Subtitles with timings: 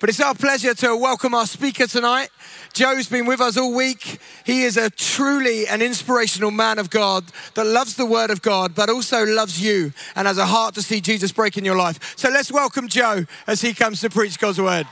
[0.00, 2.30] But it's our pleasure to welcome our speaker tonight.
[2.72, 4.18] Joe's been with us all week.
[4.46, 8.74] He is a truly an inspirational man of God that loves the word of God,
[8.74, 12.16] but also loves you and has a heart to see Jesus break in your life.
[12.16, 14.86] So let's welcome Joe as he comes to preach God's word.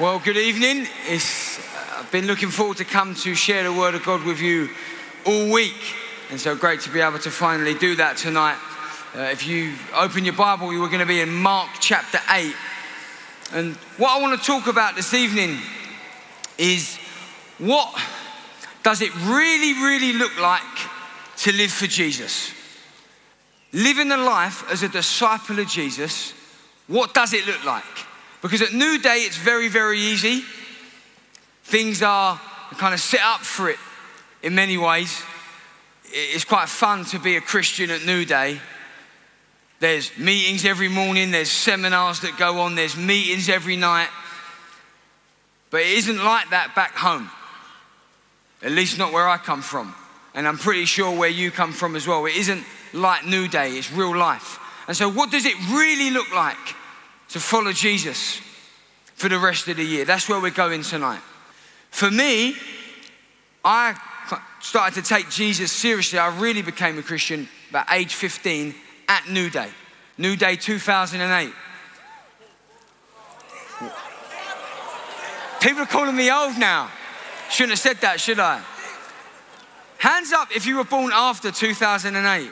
[0.00, 0.86] Well, good evening.
[1.08, 1.60] It's,
[1.98, 4.70] I've been looking forward to come to share the word of God with you
[5.26, 5.94] all week.
[6.30, 8.56] And so great to be able to finally do that tonight.
[9.14, 12.54] Uh, if you open your Bible, you were going to be in Mark chapter 8.
[13.52, 15.58] And what I want to talk about this evening
[16.56, 16.96] is
[17.58, 17.94] what
[18.82, 20.62] does it really, really look like
[21.36, 22.54] to live for Jesus?
[23.74, 26.32] Living a life as a disciple of Jesus,
[26.86, 27.84] what does it look like?
[28.40, 30.42] Because at Newday, it's very, very easy.
[31.64, 32.40] Things are
[32.78, 33.78] kind of set up for it
[34.42, 35.22] in many ways.
[36.06, 38.58] It's quite fun to be a Christian at Newday
[39.82, 44.08] there's meetings every morning, there's seminars that go on, there's meetings every night.
[45.70, 47.28] But it isn't like that back home.
[48.62, 49.92] At least not where I come from.
[50.34, 52.24] And I'm pretty sure where you come from as well.
[52.26, 54.60] It isn't like Newday, it's real life.
[54.86, 56.76] And so, what does it really look like
[57.30, 58.40] to follow Jesus
[59.16, 60.04] for the rest of the year?
[60.04, 61.22] That's where we're going tonight.
[61.90, 62.54] For me,
[63.64, 63.96] I
[64.60, 66.20] started to take Jesus seriously.
[66.20, 68.76] I really became a Christian about age 15
[69.12, 69.68] at Newday.
[70.16, 71.52] New Day 2008.
[75.60, 76.90] People are calling me old now.
[77.50, 78.62] Shouldn't have said that, should I?
[79.98, 82.50] Hands up if you were born after 2008.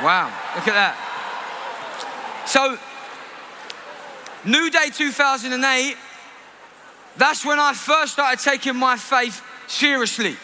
[0.00, 0.96] Wow, look at that.
[2.46, 2.78] So,
[4.44, 5.96] Newday 2008,
[7.16, 10.36] that's when I first started taking my faith seriously.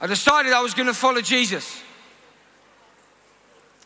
[0.00, 1.82] I decided I was going to follow Jesus.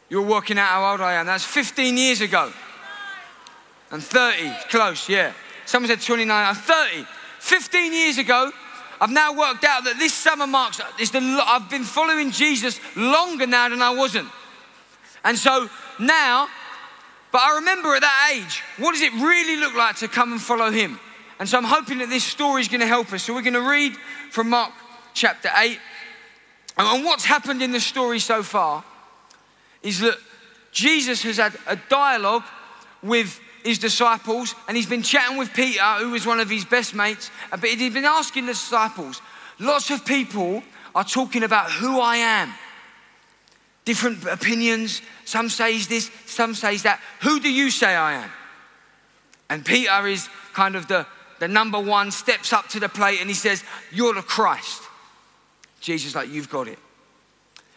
[0.09, 1.27] You're working out how old I am.
[1.27, 2.53] That's 15 years ago.
[3.93, 5.33] I'm 30, close, yeah.
[5.67, 7.07] Someone said 29, I'm 30.
[7.39, 8.51] 15 years ago,
[9.01, 13.47] I've now worked out that this summer marks, is the, I've been following Jesus longer
[13.47, 14.29] now than I wasn't.
[15.25, 15.69] And so
[15.99, 16.49] now,
[17.33, 20.41] but I remember at that age, what does it really look like to come and
[20.41, 20.99] follow him?
[21.39, 23.23] And so I'm hoping that this story is going to help us.
[23.23, 23.97] So we're going to read
[24.31, 24.73] from Mark
[25.15, 25.79] chapter 8,
[26.77, 28.85] and what's happened in the story so far
[29.83, 30.17] is that
[30.73, 32.45] Jesus has had a dialogue
[33.03, 36.95] with his disciples and he's been chatting with Peter, who was one of his best
[36.95, 37.31] mates.
[37.51, 39.21] But he's been asking the disciples,
[39.59, 40.63] lots of people
[40.95, 42.53] are talking about who I am.
[43.85, 45.03] Different opinions.
[45.25, 47.01] Some says this, some says that.
[47.23, 48.31] Who do you say I am?
[49.49, 51.07] And Peter is kind of the,
[51.41, 54.83] the number one, steps up to the plate and he says, You're the Christ.
[55.81, 56.79] Jesus, like, you've got it.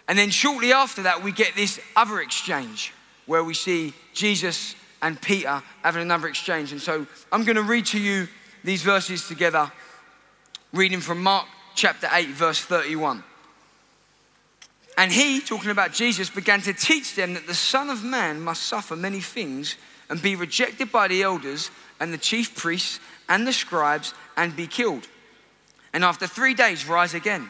[0.07, 2.93] And then shortly after that, we get this other exchange
[3.25, 6.71] where we see Jesus and Peter having another exchange.
[6.71, 8.27] And so I'm going to read to you
[8.63, 9.71] these verses together,
[10.73, 13.23] reading from Mark chapter 8, verse 31.
[14.97, 18.63] And he, talking about Jesus, began to teach them that the Son of Man must
[18.63, 19.75] suffer many things
[20.09, 24.67] and be rejected by the elders and the chief priests and the scribes and be
[24.67, 25.07] killed.
[25.93, 27.49] And after three days, rise again.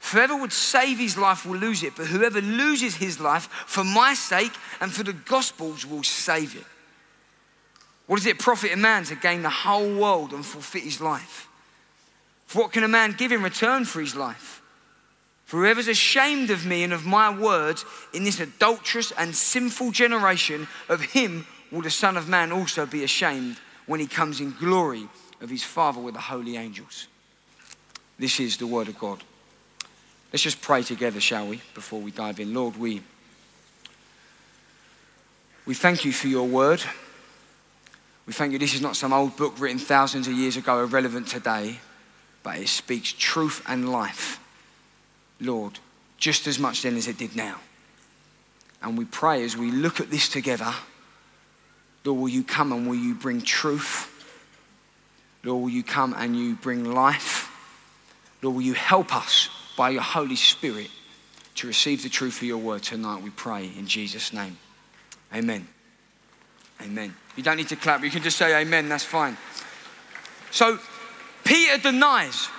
[0.00, 4.14] Whoever would save his life will lose it, but whoever loses his life for my
[4.14, 6.64] sake and for the gospel's will save it.
[8.06, 11.48] What does it profit a man to gain the whole world and forfeit his life?
[12.46, 14.60] For what can a man give in return for his life?
[15.44, 20.66] For whoever's ashamed of me and of my words in this adulterous and sinful generation,
[20.88, 25.08] of him will the Son of Man also be ashamed when he comes in glory
[25.40, 27.06] of his Father with the holy angels.
[28.18, 29.22] This is the word of God.
[30.32, 32.54] Let's just pray together, shall we, before we dive in.
[32.54, 33.02] Lord, we,
[35.66, 36.80] we thank you for your word.
[38.26, 41.26] We thank you this is not some old book written thousands of years ago, irrelevant
[41.26, 41.80] today,
[42.44, 44.38] but it speaks truth and life,
[45.40, 45.80] Lord,
[46.16, 47.56] just as much then as it did now.
[48.82, 50.72] And we pray as we look at this together,
[52.04, 54.06] Lord, will you come and will you bring truth?
[55.42, 57.50] Lord, will you come and you bring life?
[58.42, 59.50] Lord, will you help us
[59.80, 60.90] by your Holy Spirit
[61.54, 64.58] to receive the truth of your word tonight, we pray in Jesus' name.
[65.34, 65.66] Amen.
[66.82, 67.16] Amen.
[67.34, 69.38] You don't need to clap, you can just say amen, that's fine.
[70.50, 70.78] So,
[71.44, 72.50] Peter denies.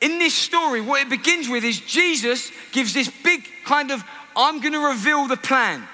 [0.00, 4.02] In this story, what it begins with is Jesus gives this big kind of,
[4.34, 5.86] I'm going to reveal the plan.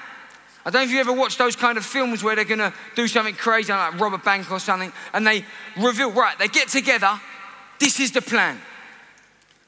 [0.64, 2.72] I don't know if you ever watched those kind of films where they're going to
[2.94, 5.44] do something crazy, like rob a bank or something, and they
[5.80, 7.20] reveal, right, they get together,
[7.80, 8.60] this is the plan.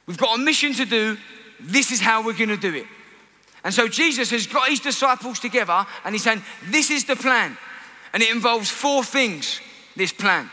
[0.07, 1.17] We've got a mission to do,
[1.61, 2.87] this is how we're going to do it.
[3.63, 7.57] And so Jesus has got his disciples together and he's saying, This is the plan.
[8.13, 9.61] And it involves four things,
[9.97, 10.51] this plan.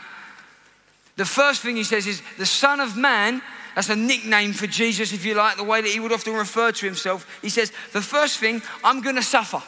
[1.16, 3.42] The first thing he says is, The Son of Man,
[3.74, 6.72] that's a nickname for Jesus, if you like, the way that he would often refer
[6.72, 7.26] to himself.
[7.42, 9.62] He says, The first thing, I'm going to suffer.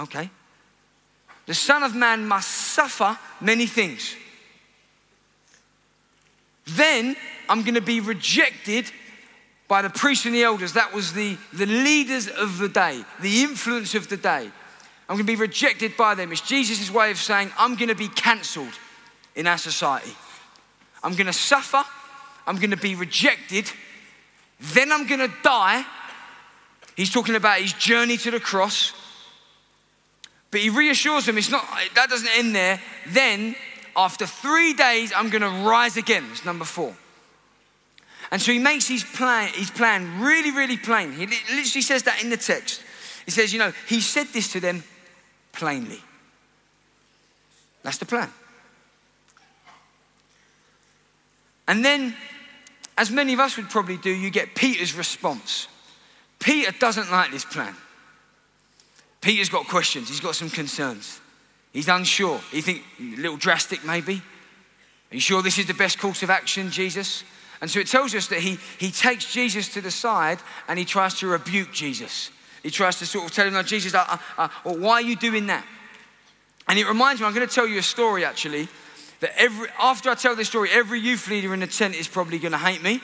[0.00, 0.28] Okay.
[1.46, 4.16] The Son of Man must suffer many things.
[6.66, 7.14] Then
[7.48, 8.90] I'm going to be rejected
[9.68, 10.74] by the priests and the elders.
[10.74, 14.50] That was the, the leaders of the day, the influence of the day.
[15.08, 16.32] I'm going to be rejected by them.
[16.32, 18.72] It's Jesus' way of saying, I'm going to be cancelled
[19.34, 20.12] in our society.
[21.02, 21.84] I'm going to suffer.
[22.46, 23.70] I'm going to be rejected.
[24.60, 25.84] Then I'm going to die.
[26.96, 28.92] He's talking about his journey to the cross.
[30.50, 31.64] But he reassures them it's not,
[31.94, 32.80] that doesn't end there.
[33.08, 33.54] Then,
[33.94, 36.24] after three days, I'm going to rise again.
[36.32, 36.94] It's number four.
[38.30, 41.12] And so he makes his plan, his plan really, really plain.
[41.12, 42.82] He literally says that in the text.
[43.24, 44.82] He says, you know, he said this to them
[45.52, 46.00] plainly.
[47.82, 48.30] That's the plan.
[51.68, 52.14] And then,
[52.96, 55.68] as many of us would probably do, you get Peter's response.
[56.38, 57.74] Peter doesn't like this plan.
[59.20, 61.20] Peter's got questions, he's got some concerns.
[61.72, 62.40] He's unsure.
[62.52, 64.22] He think a little drastic maybe.
[65.10, 67.22] Are you sure this is the best course of action, Jesus?
[67.60, 70.38] And so it tells us that he, he takes Jesus to the side
[70.68, 72.30] and he tries to rebuke Jesus.
[72.62, 75.16] He tries to sort of tell him, no, Jesus, uh, uh, well, why are you
[75.16, 75.64] doing that?
[76.68, 78.68] And it reminds me, I'm going to tell you a story actually,
[79.20, 82.38] that every, after I tell this story, every youth leader in the tent is probably
[82.38, 83.00] going to hate me.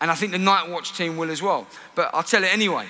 [0.00, 1.66] And I think the Night Watch team will as well.
[1.94, 2.86] But I'll tell it anyway.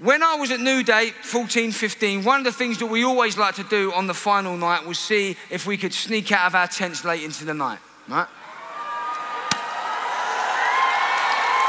[0.00, 3.56] When I was at Newday, 14, 15, one of the things that we always like
[3.56, 6.66] to do on the final night was see if we could sneak out of our
[6.66, 7.78] tents late into the night,
[8.08, 8.26] right?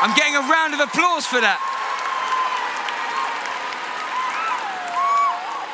[0.02, 1.62] I'm getting a round of applause for that.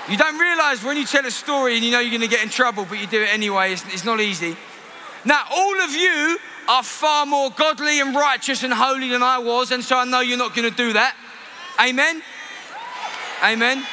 [0.09, 2.43] You don't realize when you tell a story and you know you're going to get
[2.43, 4.55] in trouble, but you do it anyway, it's, it's, not easy.
[5.25, 6.37] Now, all of you
[6.67, 10.21] are far more godly and righteous and holy than I was, and so I know
[10.21, 11.15] you're not going to do that.
[11.79, 12.21] Amen?
[13.43, 13.85] Amen?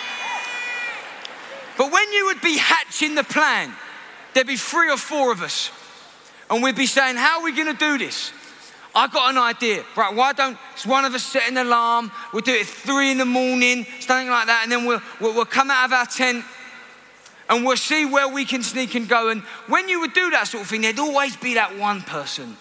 [1.77, 3.73] But when you would be hatching the plan,
[4.35, 5.71] there'd be three or four of us,
[6.49, 8.33] and we'd be saying, How are we going to do this?
[8.95, 9.85] I got an idea.
[9.97, 12.13] Right, why don't one of us set an alarm?
[12.33, 15.45] We'll do it three in the morning, something like that, and then we'll, we'll, we'll
[15.45, 16.45] come out of our tent
[17.49, 19.29] and we'll see where we can sneak and go.
[19.29, 22.57] And when you would do that sort of thing, there'd always be that one person.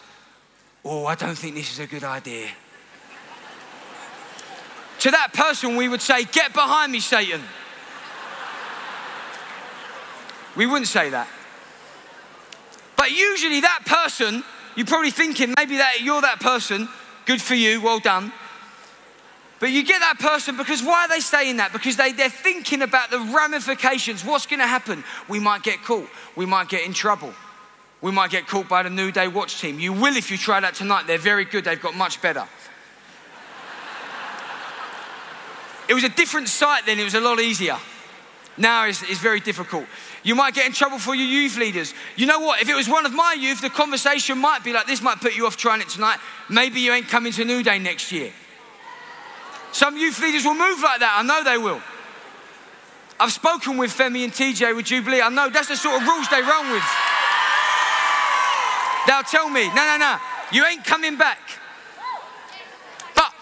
[0.83, 2.49] Oh, I don't think this is a good idea.
[4.99, 7.41] to that person, we would say, Get behind me, Satan.
[10.55, 11.27] We wouldn't say that.
[12.95, 14.43] But usually, that person
[14.75, 16.87] you're probably thinking maybe that you're that person.
[17.25, 18.31] Good for you, well done.
[19.59, 21.71] But you get that person because why are they saying that?
[21.71, 24.25] Because they, they're thinking about the ramifications.
[24.25, 25.05] What's going to happen?
[25.29, 26.09] We might get caught.
[26.35, 27.33] We might get in trouble.
[28.01, 29.79] We might get caught by the Newday Watch team.
[29.79, 31.07] You will if you try that tonight.
[31.07, 32.45] They're very good, they've got much better.
[35.87, 37.77] it was a different site then, it was a lot easier.
[38.57, 39.85] Now it's, very difficult.
[40.23, 41.93] You might get in trouble for your youth leaders.
[42.15, 42.61] You know what?
[42.61, 45.35] If it was one of my youth, the conversation might be like this might put
[45.35, 46.19] you off trying it tonight.
[46.49, 48.31] Maybe you ain't coming to Newday next year.
[49.71, 51.15] Some youth leaders will move like that.
[51.17, 51.81] I know they will.
[53.19, 55.21] I've spoken with Femi and TJ with Jubilee.
[55.21, 56.83] I know that's the sort of rules they run with.
[59.07, 60.17] They'll tell me, no, no, no,
[60.51, 61.39] you ain't coming back.
[63.15, 63.33] But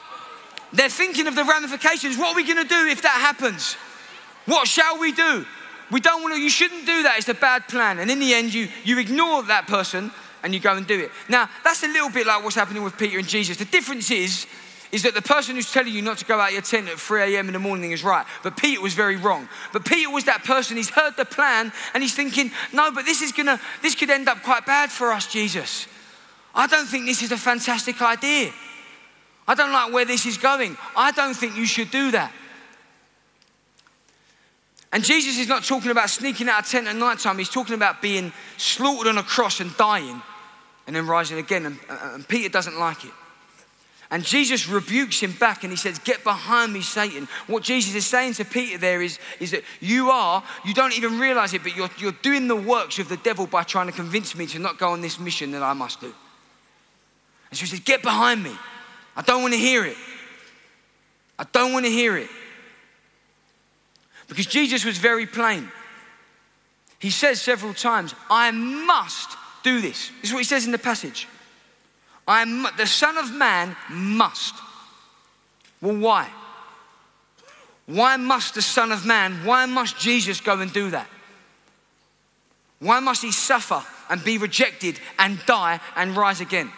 [0.72, 2.18] they're thinking of the ramifications.
[2.18, 3.76] What are we going to do if that happens?
[4.46, 5.46] What shall we do?
[5.92, 7.16] We don't want to, you shouldn't do that.
[7.18, 8.00] It's a bad plan.
[8.00, 11.12] And in the end, you, you ignore that person and you go and do it.
[11.28, 13.58] Now, that's a little bit like what's happening with Peter and Jesus.
[13.58, 14.48] The difference is,
[14.92, 16.98] is that the person who's telling you not to go out of your tent at
[16.98, 17.48] 3 a.m.
[17.48, 18.26] in the morning is right.
[18.42, 19.50] But Peter was very wrong.
[19.74, 23.22] But Peter was that person, he's heard the plan and he's thinking, no, but this
[23.22, 25.88] is gonna, this could end up quite bad for us, Jesus.
[26.56, 28.52] I don't think this is a fantastic idea.
[29.48, 30.78] I don't like where this is going.
[30.96, 32.32] I don't think you should do that.
[34.94, 37.38] And Jesus is not talking about sneaking out of tent at night time.
[37.38, 40.22] He's talking about being slaughtered on a cross and dying
[40.86, 41.66] and then rising again.
[41.66, 43.12] And, uh, and Peter doesn't like it.
[44.14, 47.30] And Jesus rebukes him back and he says, Get behind me, Satan.
[47.48, 51.18] What Jesus is saying to Peter there is, is that you are, you don't even
[51.18, 54.36] realize it, but you're, you're doing the works of the devil by trying to convince
[54.36, 56.14] me to not go on this mission that I must do.
[57.50, 58.52] And so he says, Get behind me.
[59.16, 59.96] I don't want to hear it.
[61.40, 62.28] I don't want to hear it.
[64.32, 65.70] Because Jesus was very plain.
[67.00, 70.10] He says several times, I must do this.
[70.22, 71.28] This is what he says in the passage.
[72.26, 74.56] I am, the Son of Man must.
[75.82, 76.30] Well, why?
[77.88, 81.10] Why must the Son of Man, why must Jesus go and do that?
[82.80, 86.72] Why must he suffer and be rejected and die and rise again?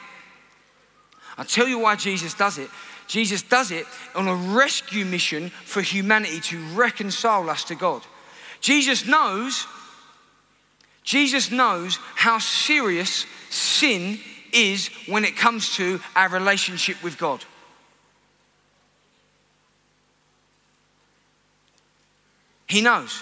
[1.38, 2.72] I'll tell you why Jesus does it.
[3.08, 8.02] Jesus does it on a rescue mission for humanity to reconcile us to God.
[8.62, 9.68] Jesus knows,
[11.04, 14.20] Jesus knows how serious sin
[14.52, 17.44] is when it comes to our relationship with God.
[22.68, 23.22] He knows.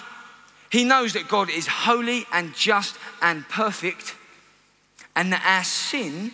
[0.70, 4.16] He knows that God is holy and just and perfect,
[5.16, 6.32] and that our sin,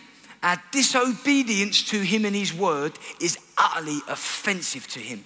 [0.47, 5.25] our disobedience to Him and His word, is utterly offensive to Him.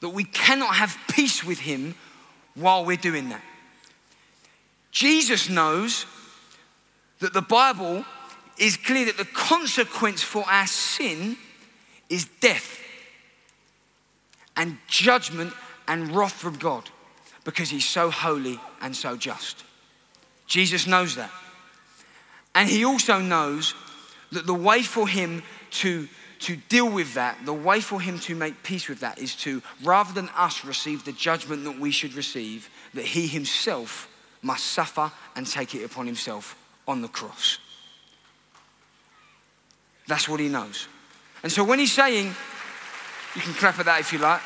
[0.00, 1.94] That we cannot have peace with Him
[2.54, 3.40] while we're doing that.
[4.90, 6.04] Jesus knows
[7.20, 8.04] that the Bible
[8.58, 11.38] is clear that the consequence for our sin
[12.10, 12.82] is death
[14.58, 15.54] and judgment
[15.88, 16.90] and wrath from God
[17.44, 19.64] because he's so holy and so just.
[20.46, 21.30] Jesus knows that.
[22.56, 23.74] And he also knows
[24.32, 26.08] that the way for him to,
[26.40, 29.62] to deal with that, the way for him to make peace with that, is to,
[29.84, 34.08] rather than us receive the judgment that we should receive, that he himself
[34.40, 36.56] must suffer and take it upon himself
[36.88, 37.58] on the cross.
[40.08, 40.88] That's what he knows.
[41.42, 42.34] And so when he's saying,
[43.34, 44.40] you can clap at that if you like.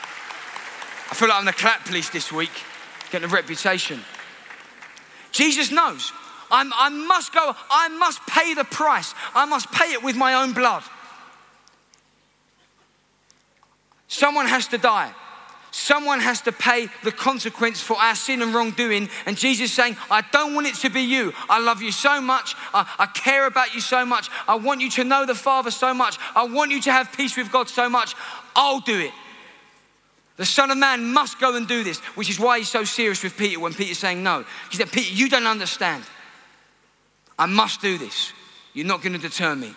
[1.11, 2.51] I feel like I'm the clap police this week,
[3.13, 4.01] getting a reputation.
[5.31, 6.13] Jesus knows.
[6.51, 9.15] I'm, I must go, I must pay the price.
[9.35, 10.83] I must pay it with my own blood.
[14.09, 15.15] Someone has to die.
[15.73, 19.09] Someone has to pay the consequence for our sin and wrongdoing.
[19.25, 21.33] And Jesus saying, I don't want it to be you.
[21.49, 22.57] I love you so much.
[22.75, 24.29] I, I, care about you so much.
[24.49, 26.19] I want you to know the Father so much.
[26.35, 28.17] I want you to have peace with God so much.
[28.57, 29.13] I'll do it.
[30.39, 33.23] The Son of Man must go and do this, which is why he's so serious
[33.23, 34.45] with Peter when Peter's saying no.
[34.71, 36.03] He said, Peter, you don't understand.
[37.41, 38.35] I must do this.
[38.75, 39.75] You're not going to deter me.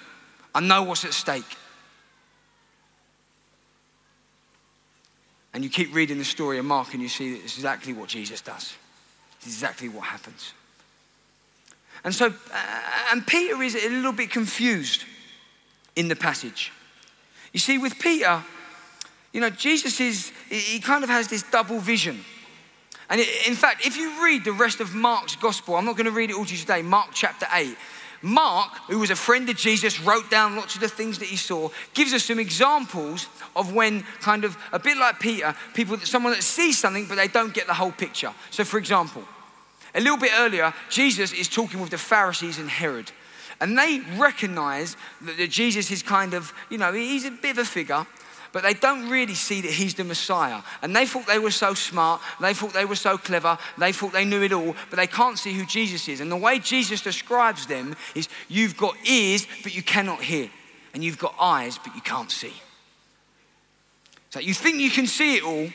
[0.53, 1.57] I know what's at stake.
[5.53, 8.09] And you keep reading the story of Mark and you see that it's exactly what
[8.09, 8.73] Jesus does.
[9.37, 10.53] It's exactly what happens.
[12.03, 15.05] And so, uh, and Peter is a little bit confused
[15.95, 16.73] in the passage.
[17.53, 18.43] You see, with Peter,
[19.31, 22.25] you know, Jesus is, he kind of has this double vision.
[23.09, 26.11] And in fact, if you read the rest of Mark's gospel, I'm not going to
[26.11, 27.75] read it all to you today, Mark chapter 8,
[28.21, 31.35] Mark, who was a friend of Jesus, wrote down lots of the things that he
[31.35, 36.31] saw, gives us some examples of when, kind of a bit like Peter, people, someone
[36.31, 38.33] that sees something but they don't get the whole picture.
[38.49, 39.23] So, for example,
[39.93, 43.11] a little bit earlier, Jesus is talking with the Pharisees and Herod.
[43.59, 47.65] And they recognize that Jesus is kind of, you know, he's a bit of a
[47.65, 48.05] figure
[48.53, 50.61] but they don't really see that he's the Messiah.
[50.81, 54.13] And they thought they were so smart, they thought they were so clever, they thought
[54.13, 56.21] they knew it all, but they can't see who Jesus is.
[56.21, 60.49] And the way Jesus describes them is you've got ears, but you cannot hear,
[60.93, 62.53] and you've got eyes, but you can't see.
[64.29, 65.67] So you think you can see it all,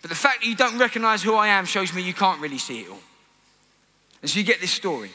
[0.00, 2.58] but the fact that you don't recognize who I am shows me you can't really
[2.58, 2.98] see it all.
[4.22, 5.10] And so you get this story.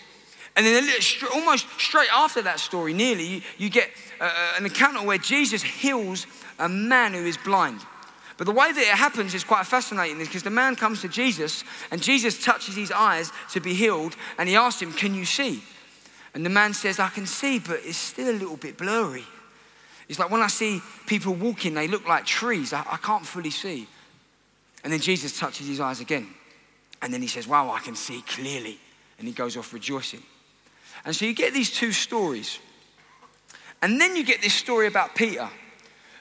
[0.56, 0.90] And then
[1.34, 3.90] almost straight after that story, nearly, you, get
[4.20, 6.28] uh, uh an account where Jesus heals
[6.60, 7.80] a man who is blind.
[8.38, 11.64] But the way that it happens is quite fascinating because the man comes to Jesus
[11.92, 15.62] and Jesus touches his eyes to be healed and he asks him, Can you see?
[16.34, 19.26] And the man says, I can see, but it's still a little bit blurry.
[20.10, 22.74] It's like when I see people walking, they look like trees.
[22.74, 23.88] I, I can't fully see.
[24.84, 26.28] And then Jesus touches his eyes again.
[27.02, 28.80] And then he says, Wow, I can see clearly.
[29.20, 30.24] And he goes off rejoicing.
[31.06, 32.60] And so you get these two stories.
[33.82, 35.50] And then you get this story about Peter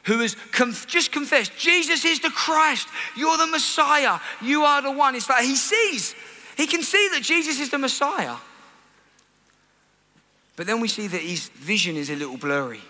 [0.05, 4.91] who has conf- just confessed, Jesus is the Christ, you're the Messiah, you are the
[4.91, 5.15] one.
[5.15, 6.15] It's like he sees,
[6.57, 8.37] he can see that Jesus is the Messiah.
[10.57, 12.81] But then we see that his vision is a little blurry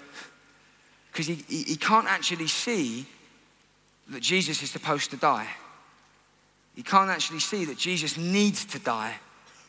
[1.12, 3.06] because he, he, he can't actually see
[4.08, 5.48] that Jesus is supposed to die.
[6.74, 9.16] He can't actually see that Jesus needs to die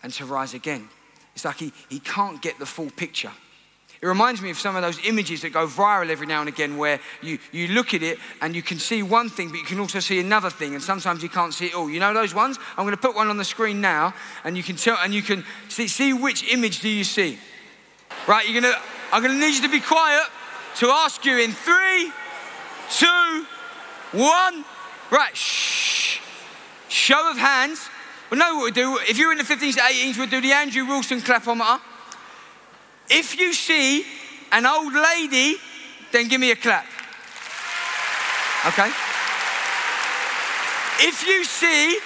[0.03, 0.89] and to rise again.
[1.35, 3.31] It's like he, he can't get the full picture.
[4.01, 6.77] It reminds me of some of those images that go viral every now and again
[6.77, 9.79] where you, you look at it and you can see one thing, but you can
[9.79, 11.87] also see another thing, and sometimes you can't see it all.
[11.87, 12.57] You know those ones?
[12.77, 15.21] I'm going to put one on the screen now, and you can tell, and you
[15.21, 17.37] can see, see which image do you see.
[18.27, 18.73] Right, you're gonna,
[19.11, 20.23] I'm going to need you to be quiet
[20.77, 22.11] to ask you in three,
[22.89, 23.45] two,
[24.13, 24.65] one.
[25.11, 26.19] Right, shh.
[26.87, 27.87] Show of hands.
[28.31, 28.97] Well, know what we do.
[29.09, 31.81] If you're in the 15s to 18s, we'll do the Andrew Wilson clapometer.
[33.09, 34.05] If you see
[34.53, 35.57] an old lady,
[36.13, 36.85] then give me a clap.
[38.67, 38.89] Okay?
[41.03, 41.99] If you see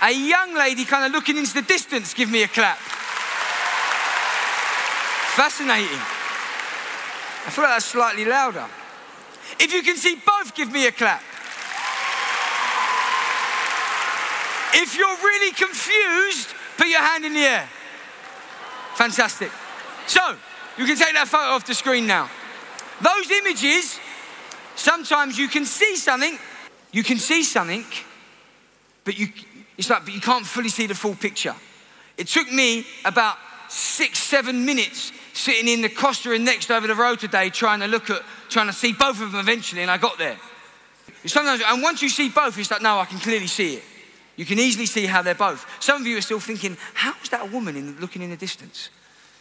[0.00, 2.78] a young lady kind of looking into the distance, give me a clap.
[5.36, 6.00] Fascinating.
[7.44, 8.64] I feel like that's slightly louder.
[9.60, 11.22] If you can see both, give me a clap.
[14.78, 17.66] If you're really confused, put your hand in the air.
[18.96, 19.50] Fantastic.
[20.06, 20.36] So,
[20.76, 22.28] you can take that photo off the screen now.
[23.00, 23.98] Those images,
[24.74, 26.38] sometimes you can see something,
[26.92, 27.86] you can see something,
[29.04, 29.28] but you,
[29.78, 31.54] it's like, but you can't fully see the full picture.
[32.18, 36.94] It took me about six, seven minutes sitting in the Costa and next over the
[36.94, 39.96] road today trying to look at, trying to see both of them eventually, and I
[39.96, 40.36] got there.
[41.24, 43.82] Sometimes, and once you see both, it's like, no, I can clearly see it.
[44.36, 45.66] You can easily see how they're both.
[45.82, 48.36] Some of you are still thinking, how is that a woman in, looking in the
[48.36, 48.90] distance?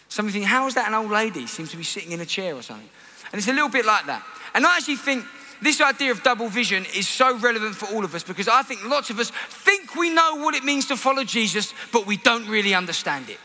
[0.07, 1.47] Some of you think, how is that an old lady?
[1.47, 2.89] Seems to be sitting in a chair or something.
[3.31, 4.23] And it's a little bit like that.
[4.53, 5.25] And I actually think
[5.61, 8.85] this idea of double vision is so relevant for all of us because I think
[8.85, 12.47] lots of us think we know what it means to follow Jesus, but we don't
[12.47, 13.39] really understand it.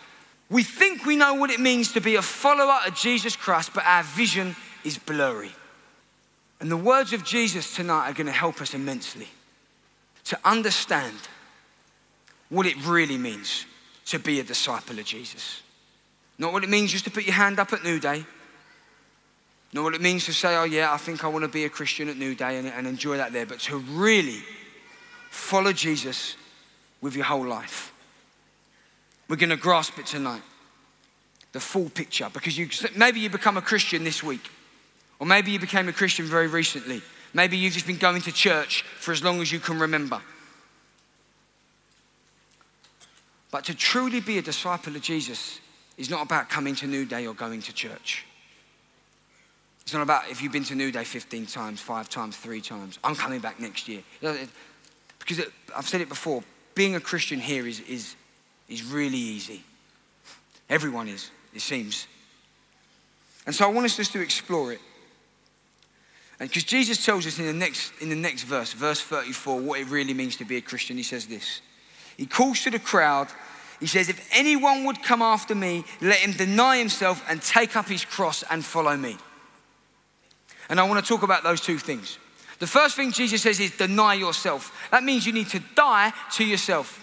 [0.48, 3.84] We think we know what it means to be a follower of Jesus Christ, but
[3.84, 5.52] our vision is blurry.
[6.60, 9.28] And the words of Jesus tonight are going to help us immensely
[10.24, 11.16] to understand
[12.50, 13.64] what it really means
[14.06, 15.62] to be a disciple of Jesus.
[16.38, 18.24] Not what it means just to put your hand up at Newday.
[19.72, 21.68] Not what it means to say, oh, yeah, I think I want to be a
[21.68, 24.42] Christian at Newday and, and enjoy that there, but to really
[25.30, 26.36] follow Jesus
[27.00, 27.92] with your whole life.
[29.28, 30.42] We're going to grasp it tonight,
[31.52, 34.50] the full picture, because you, maybe you become a Christian this week,
[35.20, 37.00] or maybe you became a Christian very recently.
[37.32, 40.20] Maybe you've just been going to church for as long as you can remember.
[43.50, 45.60] But to truly be a disciple of Jesus
[45.96, 48.24] is not about coming to Newday or going to church.
[49.82, 52.98] It's not about if you've been to Newday 15 times, five times, three times.
[53.02, 54.02] I'm coming back next year.
[54.20, 58.14] Because it, I've said it before, being a Christian here is, is
[58.70, 59.62] is really easy.
[60.70, 62.06] Everyone is, it seems.
[63.44, 64.80] And so I want us just to explore it.
[66.38, 69.88] Because Jesus tells us in the next in the next verse, verse 34, what it
[69.88, 70.96] really means to be a Christian.
[70.96, 71.60] He says this.
[72.16, 73.28] He calls to the crowd.
[73.80, 77.88] He says, If anyone would come after me, let him deny himself and take up
[77.88, 79.16] his cross and follow me.
[80.68, 82.18] And I want to talk about those two things.
[82.60, 84.88] The first thing Jesus says is deny yourself.
[84.90, 86.98] That means you need to die to yourself.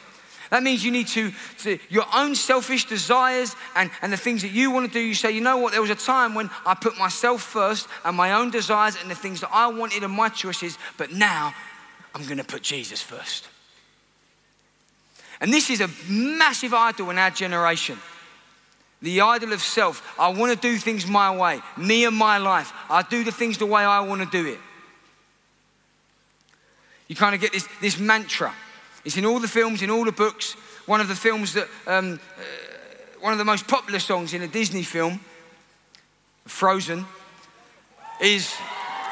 [0.50, 4.52] That means you need to, to, your own selfish desires and, and the things that
[4.52, 5.00] you want to do.
[5.00, 8.16] You say, you know what, there was a time when I put myself first and
[8.16, 11.54] my own desires and the things that I wanted and my choices, but now
[12.16, 13.50] I'm going to put Jesus first.
[15.40, 17.98] And this is a massive idol in our generation.
[19.02, 20.02] The idol of self.
[20.20, 22.74] I want to do things my way, me and my life.
[22.90, 24.60] I do the things the way I want to do it.
[27.08, 28.54] You kind of get this, this mantra
[29.08, 30.52] it's in all the films, in all the books.
[30.86, 32.42] One of the films that, um, uh,
[33.22, 35.22] one of the most popular songs in a Disney film,
[36.46, 37.06] Frozen,
[38.22, 38.54] is,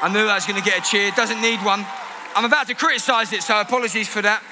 [0.02, 1.86] I knew I was going to get a cheer, doesn't need one.
[2.34, 4.42] I'm about to criticize it, so apologies for that.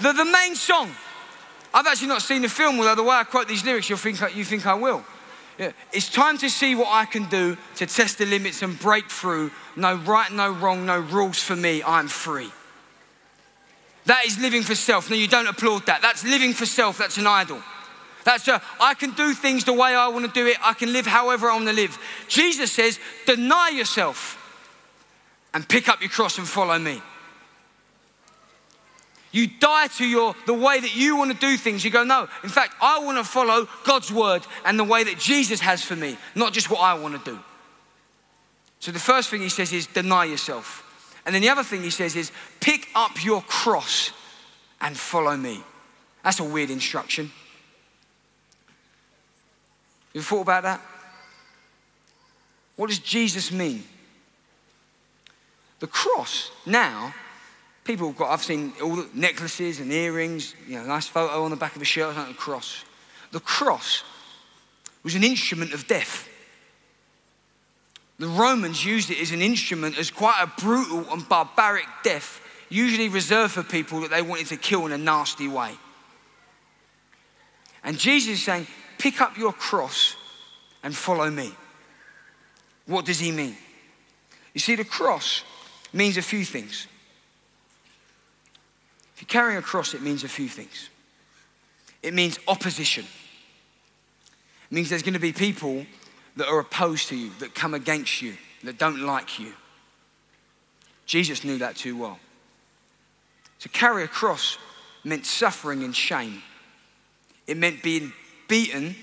[0.00, 0.90] The, the main song,
[1.74, 4.20] I've actually not seen the film, although the way I quote these lyrics, you'll think,
[4.34, 5.04] you think I will.
[5.58, 5.72] Yeah.
[5.92, 9.50] It's time to see what I can do to test the limits and break through.
[9.74, 11.82] No right, no wrong, no rules for me.
[11.82, 12.52] I'm free.
[14.06, 15.10] That is living for self.
[15.10, 16.00] No, you don't applaud that.
[16.00, 16.96] That's living for self.
[16.98, 17.60] That's an idol.
[18.24, 20.56] That's a, I can do things the way I want to do it.
[20.62, 21.98] I can live however I want to live.
[22.28, 24.36] Jesus says, deny yourself
[25.52, 27.02] and pick up your cross and follow me.
[29.30, 31.84] You die to your the way that you want to do things.
[31.84, 32.28] You go, no.
[32.42, 35.96] In fact, I want to follow God's word and the way that Jesus has for
[35.96, 37.38] me, not just what I want to do.
[38.80, 40.84] So the first thing he says is deny yourself.
[41.26, 44.12] And then the other thing he says is, pick up your cross
[44.80, 45.62] and follow me.
[46.24, 47.30] That's a weird instruction.
[50.14, 50.80] You thought about that?
[52.76, 53.84] What does Jesus mean?
[55.80, 57.14] The cross, now,
[57.88, 61.50] people have got, I've seen all the necklaces and earrings, you know, nice photo on
[61.50, 62.84] the back of a shirt, like a cross.
[63.32, 64.04] The cross
[65.02, 66.28] was an instrument of death.
[68.18, 73.08] The Romans used it as an instrument, as quite a brutal and barbaric death, usually
[73.08, 75.72] reserved for people that they wanted to kill in a nasty way.
[77.82, 78.66] And Jesus is saying,
[78.98, 80.14] pick up your cross
[80.82, 81.54] and follow me.
[82.84, 83.56] What does he mean?
[84.52, 85.42] You see, the cross
[85.94, 86.86] means a few things.
[89.18, 90.90] If you're carrying a cross, it means a few things.
[92.04, 93.04] It means opposition.
[93.04, 95.84] It means there's going to be people
[96.36, 99.54] that are opposed to you, that come against you, that don't like you.
[101.04, 102.20] Jesus knew that too well.
[103.58, 104.56] To carry a cross
[105.02, 106.40] meant suffering and shame.
[107.48, 108.12] It meant being
[108.46, 108.94] beaten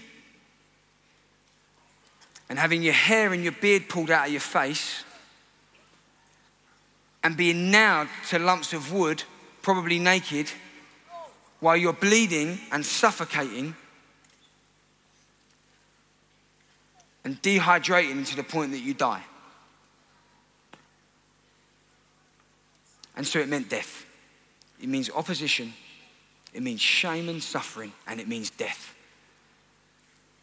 [2.47, 5.03] and having your hair and your beard pulled out of your face
[7.21, 9.23] and being nailed to lumps of wood,
[9.65, 10.47] probably naked,
[11.59, 13.75] while you're bleeding and suffocating
[17.23, 19.23] and dehydrating to the point that you die.
[23.17, 24.05] And so it meant death.
[24.79, 25.73] It means opposition,
[26.53, 28.93] it means shame and suffering, and it means death.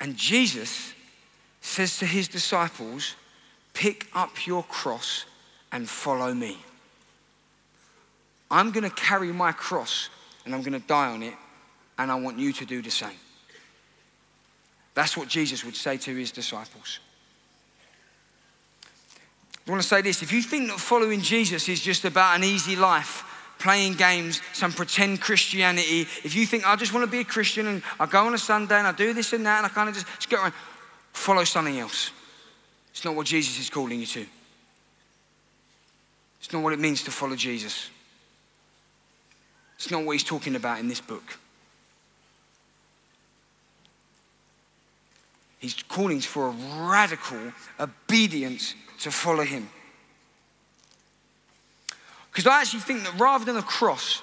[0.00, 0.94] And Jesus
[1.60, 3.14] says to his disciples,
[3.72, 5.26] Pick up your cross
[5.70, 6.58] and follow me.
[8.52, 10.10] I'm going to carry my cross
[10.44, 11.34] and I'm going to die on it,
[11.98, 13.16] and I want you to do the same.
[14.94, 16.98] That's what Jesus would say to his disciples.
[19.66, 22.44] I want to say this if you think that following Jesus is just about an
[22.44, 23.24] easy life,
[23.60, 27.68] playing games, some pretend Christianity, if you think I just want to be a Christian
[27.68, 29.88] and I go on a Sunday and I do this and that and I kind
[29.88, 30.52] of just, just around,
[31.12, 32.10] follow something else.
[32.90, 34.26] It's not what Jesus is calling you to.
[36.40, 37.88] It's not what it means to follow Jesus.
[39.82, 41.24] It's not what he's talking about in this book.
[45.58, 46.54] He's calling for a
[46.88, 49.68] radical obedience to follow him.
[52.30, 54.22] Because I actually think that rather than a cross,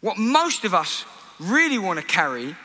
[0.00, 1.04] what most of us
[1.38, 2.56] really want to carry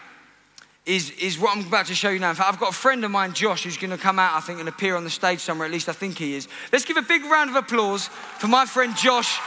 [0.87, 2.31] is, is what I'm about to show you now.
[2.31, 4.39] In fact, I've got a friend of mine, Josh, who's going to come out, I
[4.39, 5.67] think, and appear on the stage somewhere.
[5.67, 6.47] At least I think he is.
[6.71, 8.07] Let's give a big round of applause
[8.39, 9.37] for my friend Josh,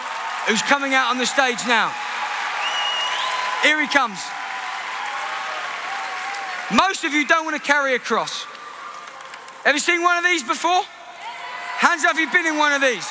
[0.46, 1.92] who's coming out on the stage now.
[3.62, 4.18] Here he comes.
[6.72, 8.44] Most of you don't want to carry a cross.
[9.64, 10.82] Have you seen one of these before?
[11.78, 13.08] Hands up if you've been in one of these.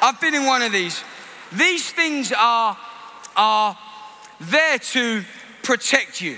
[0.00, 1.02] I've been in one of these.
[1.52, 2.76] These things are,
[3.36, 3.76] are
[4.40, 5.24] there to
[5.62, 6.36] protect you.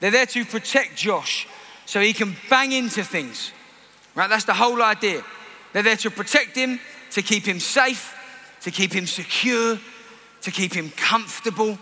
[0.00, 1.46] They're there to protect Josh
[1.86, 3.52] so he can bang into things.
[4.14, 4.28] Right?
[4.28, 5.22] That's the whole idea.
[5.72, 6.80] They're there to protect him,
[7.12, 8.11] to keep him safe,
[8.62, 9.78] to keep him secure,
[10.42, 11.78] to keep him comfortable,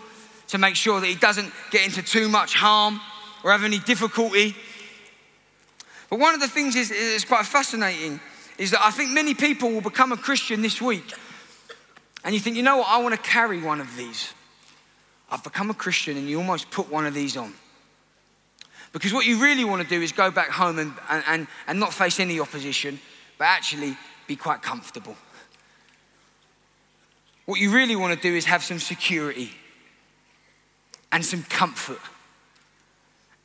[0.47, 2.99] to make sure that he doesn't get into too much harm
[3.43, 4.55] or have any difficulty.
[6.09, 8.19] But one of the things is, is quite fascinating
[8.57, 11.13] is that I think many people will become a Christian this week.
[12.23, 14.33] And you think, you know what, I want to carry one of these.
[15.31, 17.53] I've become a Christian, and you almost put one of these on.
[18.91, 21.93] Because what you really want to do is go back home and, and, and not
[21.93, 22.99] face any opposition,
[23.37, 25.15] but actually be quite comfortable.
[27.51, 29.51] What you really want to do is have some security
[31.11, 31.99] and some comfort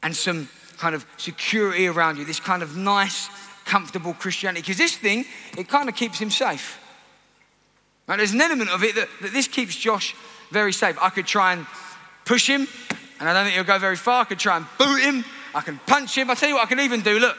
[0.00, 3.28] and some kind of security around you, this kind of nice,
[3.64, 4.60] comfortable Christianity.
[4.60, 5.24] Because this thing,
[5.58, 6.78] it kind of keeps him safe.
[8.06, 8.16] Right?
[8.16, 10.14] There's an element of it that, that this keeps Josh
[10.52, 10.96] very safe.
[11.02, 11.66] I could try and
[12.24, 12.68] push him,
[13.18, 14.20] and I don't think he'll go very far.
[14.20, 15.24] I could try and boot him.
[15.52, 16.30] I can punch him.
[16.30, 17.18] I'll tell you what I can even do.
[17.18, 17.36] Look,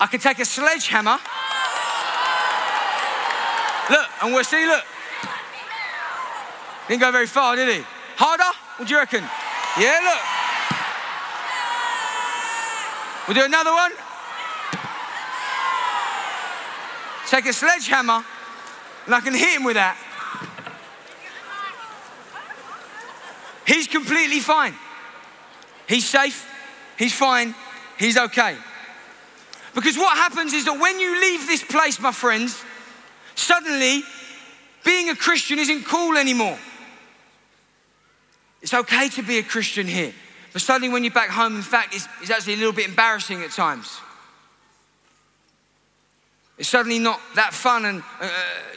[0.00, 1.18] I could take a sledgehammer.
[3.90, 4.82] Look, and we'll see, look.
[6.90, 7.84] Didn't go very far, did he?
[8.16, 8.42] Harder?
[8.76, 9.22] What do you reckon?
[9.78, 10.18] Yeah, look.
[13.28, 13.92] We'll do another one.
[17.28, 18.24] Take a sledgehammer,
[19.06, 19.96] and I can hit him with that.
[23.68, 24.74] He's completely fine.
[25.88, 26.44] He's safe.
[26.98, 27.54] He's fine.
[28.00, 28.56] He's okay.
[29.76, 32.60] Because what happens is that when you leave this place, my friends,
[33.36, 34.02] suddenly
[34.84, 36.58] being a Christian isn't cool anymore.
[38.62, 40.12] It's okay to be a Christian here.
[40.52, 43.42] But suddenly, when you're back home, in fact, it's, it's actually a little bit embarrassing
[43.42, 44.00] at times.
[46.58, 48.28] It's suddenly not that fun, and uh,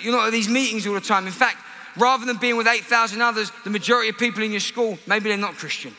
[0.01, 1.25] you're not at these meetings all the time.
[1.25, 1.57] In fact,
[1.97, 5.37] rather than being with 8,000 others, the majority of people in your school, maybe they're
[5.37, 5.93] not Christian.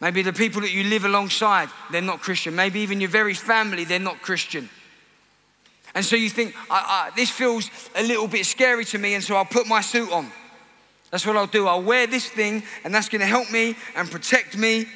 [0.00, 2.54] Maybe the people that you live alongside, they're not Christian.
[2.54, 4.68] Maybe even your very family, they're not Christian.
[5.94, 9.24] And so you think, I, I, this feels a little bit scary to me, and
[9.24, 10.30] so I'll put my suit on.
[11.10, 11.66] That's what I'll do.
[11.66, 14.86] I'll wear this thing, and that's going to help me and protect me.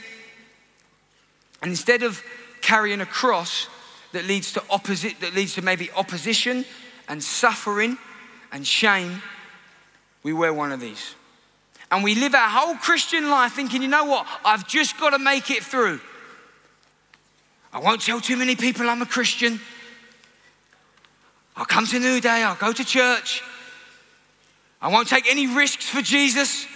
[1.62, 2.22] And instead of
[2.62, 3.68] carrying a cross
[4.12, 6.64] that leads to opposite, that leads to maybe opposition
[7.08, 7.96] and suffering
[8.52, 9.22] and shame,
[10.22, 11.14] we wear one of these.
[11.90, 14.26] And we live our whole Christian life thinking, you know what?
[14.44, 16.00] I've just got to make it through.
[17.72, 19.60] I won't tell too many people I'm a Christian.
[21.56, 23.42] I'll come to Newday, I'll go to church.
[24.82, 26.66] I won't take any risks for Jesus.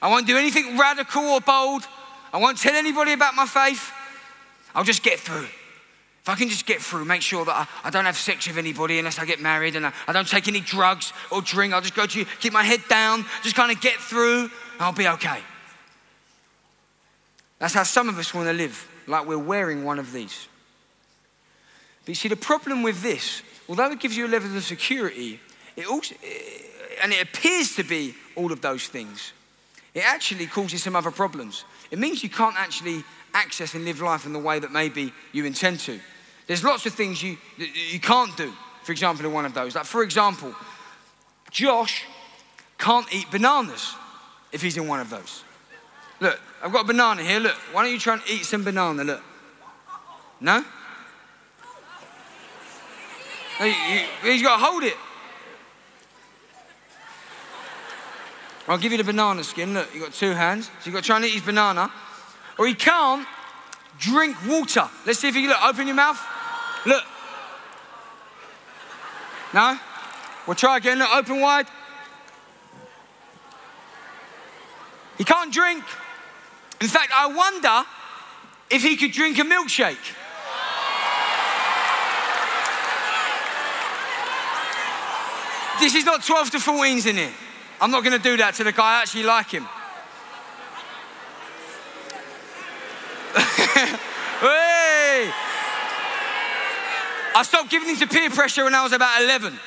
[0.00, 1.86] I won't do anything radical or bold.
[2.32, 3.92] I won't tell anybody about my faith.
[4.74, 5.46] I'll just get through.
[6.22, 8.56] If I can just get through, make sure that I, I don't have sex with
[8.56, 11.80] anybody unless I get married and I, I, don't take any drugs or drink, I'll
[11.80, 15.08] just go to keep my head down, just kind of get through, and I'll be
[15.08, 15.40] okay.
[17.58, 20.46] That's how some of us want to live, like we're wearing one of these.
[22.02, 25.40] But you see, the problem with this, although it gives you a level of security,
[25.76, 26.14] it also,
[27.02, 29.32] and it appears to be all of those things,
[29.94, 31.64] it actually causes some other problems.
[31.90, 35.44] It means you can't actually access and live life in the way that maybe you
[35.44, 36.00] intend to.
[36.46, 38.52] There's lots of things you, you can't do,
[38.82, 39.74] for example, in one of those.
[39.74, 40.54] Like, for example,
[41.50, 42.04] Josh
[42.78, 43.94] can't eat bananas
[44.50, 45.44] if he's in one of those.
[46.20, 47.40] Look, I've got a banana here.
[47.40, 49.04] Look, why don't you try and eat some banana?
[49.04, 49.22] Look.
[50.40, 50.64] No?
[53.60, 54.96] no you, you, he's got to hold it.
[58.72, 59.74] I'll give you the banana skin.
[59.74, 60.64] Look, you've got two hands.
[60.64, 61.92] So you've got to try and eat his banana.
[62.58, 63.28] Or he can't
[63.98, 64.88] drink water.
[65.04, 65.62] Let's see if you can look.
[65.62, 66.18] Open your mouth.
[66.86, 67.04] Look.
[69.52, 69.78] No?
[70.46, 71.00] We'll try again.
[71.00, 71.66] Look, open wide.
[75.18, 75.84] He can't drink.
[76.80, 77.86] In fact, I wonder
[78.70, 79.98] if he could drink a milkshake.
[85.78, 87.32] This is not 12 to 14s in here.
[87.82, 88.98] I'm not going to do that to the guy.
[88.98, 89.64] I actually like him.
[94.40, 95.32] hey!
[97.34, 99.58] I stopped giving in to peer pressure when I was about 11.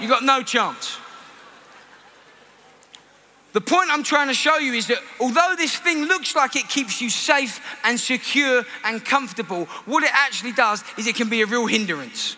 [0.00, 0.98] You got no chance.
[3.54, 6.68] The point I'm trying to show you is that although this thing looks like it
[6.68, 11.40] keeps you safe and secure and comfortable, what it actually does is it can be
[11.40, 12.36] a real hindrance.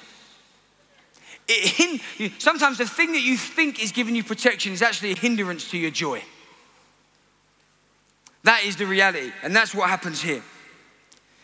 [1.49, 5.71] It, sometimes the thing that you think is giving you protection is actually a hindrance
[5.71, 6.23] to your joy.
[8.45, 10.43] That is the reality, and that's what happens here.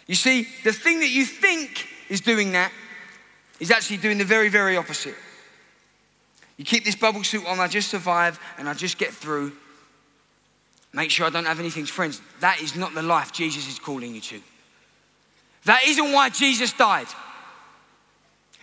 [0.07, 2.71] You see, the thing that you think is doing that
[3.59, 5.14] is actually doing the very, very opposite.
[6.57, 9.53] You keep this bubble suit on, I just survive and I just get through.
[10.93, 11.87] Make sure I don't have anything.
[11.87, 14.40] Friends, that is not the life Jesus is calling you to.
[15.64, 17.09] That isn't why Jesus died.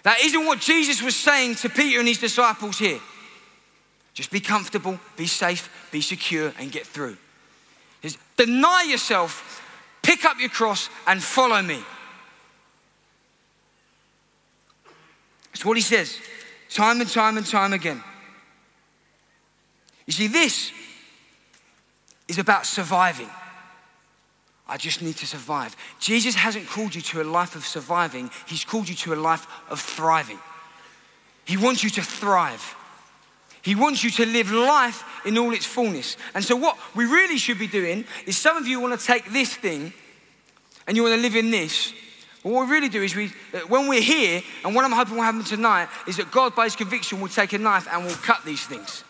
[0.03, 2.99] That isn't what Jesus was saying to Peter and his disciples here.
[4.13, 7.17] Just be comfortable, be safe, be secure, and get through.
[8.01, 9.61] Is deny yourself,
[10.01, 11.79] pick up your cross, and follow me.
[15.51, 16.17] That's what he says,
[16.69, 18.03] time and time and time again.
[20.07, 20.71] You see, this
[22.27, 23.29] is about surviving.
[24.71, 25.75] I just need to survive.
[25.99, 29.45] Jesus hasn't called you to a life of surviving, He's called you to a life
[29.69, 30.39] of thriving.
[31.43, 32.75] He wants you to thrive.
[33.63, 36.15] He wants you to live life in all its fullness.
[36.33, 39.25] And so, what we really should be doing is some of you want to take
[39.25, 39.91] this thing
[40.87, 41.93] and you want to live in this.
[42.41, 43.27] What we really do is, we,
[43.67, 46.77] when we're here, and what I'm hoping will happen tonight is that God, by His
[46.77, 49.03] conviction, will take a knife and will cut these things.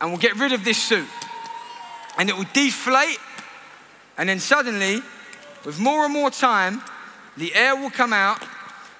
[0.00, 1.08] And we'll get rid of this suit.
[2.18, 3.18] And it will deflate
[4.20, 5.00] and then suddenly,
[5.64, 6.82] with more and more time,
[7.38, 8.38] the air will come out.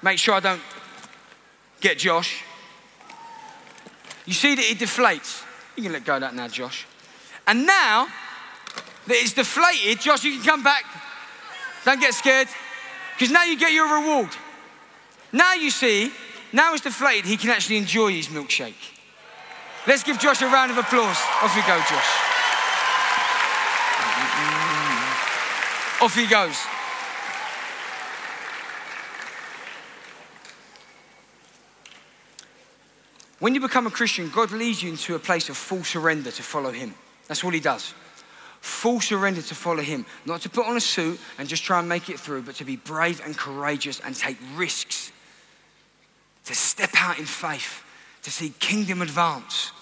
[0.03, 0.63] Make sure I don't
[1.79, 2.43] get Josh.
[4.25, 5.45] You see that it deflates.
[5.77, 6.87] You can let go of that now, Josh.
[7.47, 8.07] And now
[9.07, 10.85] that it's deflated, Josh, you can come back.
[11.85, 12.49] Don't get scared.
[13.13, 14.31] Because now you get your reward.
[15.33, 16.13] Now you see,
[16.51, 18.97] now it's deflated, he can actually enjoy his milkshake.
[19.87, 21.19] Let's give Josh a round of applause.
[21.43, 22.30] Off you go, Josh.
[26.01, 26.57] Off he goes.
[33.41, 36.43] When you become a Christian, God leads you into a place of full surrender to
[36.43, 36.95] follow Him.
[37.27, 37.95] That's all He does.
[38.61, 40.05] Full surrender to follow Him.
[40.27, 42.65] Not to put on a suit and just try and make it through, but to
[42.65, 45.11] be brave and courageous and take risks.
[46.45, 47.83] To step out in faith,
[48.23, 49.73] to see kingdom advance,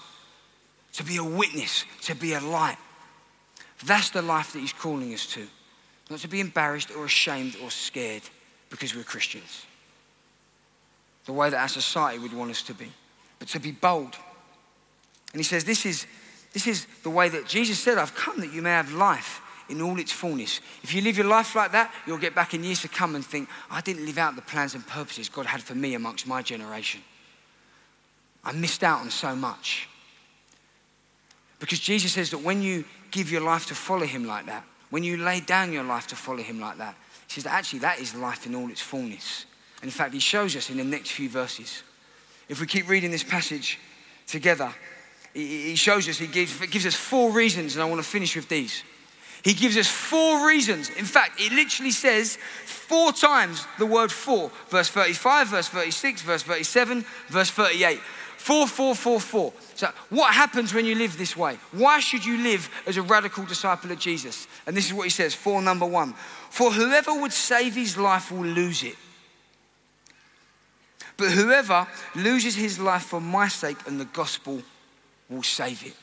[0.93, 2.77] to be a witness, to be a light.
[3.85, 5.45] That's the life that He's calling us to.
[6.09, 8.23] Not to be embarrassed or ashamed or scared
[8.69, 9.65] because we're Christians.
[11.25, 12.91] The way that our society would want us to be,
[13.37, 14.15] but to be bold.
[15.33, 16.07] And he says, This is,
[16.53, 19.81] this is the way that Jesus said, I've come that you may have life in
[19.81, 20.61] all its fullness.
[20.81, 23.23] If you live your life like that, you'll get back in years to come and
[23.23, 26.41] think, I didn't live out the plans and purposes God had for me amongst my
[26.41, 27.01] generation.
[28.43, 29.87] I missed out on so much.
[31.59, 35.03] Because Jesus says that when you give your life to follow Him like that, when
[35.03, 36.95] you lay down your life to follow Him like that,
[37.27, 39.45] He says that actually that is life in all its fullness.
[39.81, 41.83] And in fact, He shows us in the next few verses.
[42.47, 43.79] If we keep reading this passage
[44.27, 44.73] together,
[45.33, 48.49] He shows us, He gives, gives us four reasons, and I want to finish with
[48.49, 48.83] these.
[49.43, 50.89] He gives us four reasons.
[50.89, 54.51] In fact, it literally says four times the word four.
[54.69, 57.99] Verse 35, verse 36, verse 37, verse 38.
[57.99, 59.53] Four, four, four, four.
[59.79, 61.57] So, what happens when you live this way?
[61.71, 64.45] Why should you live as a radical disciple of Jesus?
[64.67, 66.15] And this is what he says for number one.
[66.49, 68.97] For whoever would save his life will lose it.
[71.15, 74.61] But whoever loses his life for my sake and the gospel
[75.29, 75.95] will save it.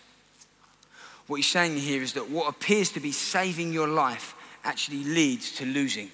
[1.26, 4.34] What he's saying here is that what appears to be saving your life
[4.64, 6.10] actually leads to losing.